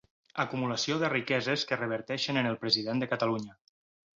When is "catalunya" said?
3.13-3.59